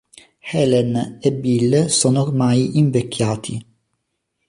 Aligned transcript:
Helen 0.39 1.19
e 1.21 1.31
Bill 1.31 1.85
sono 1.87 2.23
ormai 2.23 2.79
invecchiati. 2.79 3.63